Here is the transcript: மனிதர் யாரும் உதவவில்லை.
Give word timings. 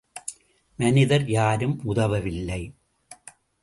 மனிதர் 0.79 1.27
யாரும் 1.27 1.81
உதவவில்லை. 1.83 2.61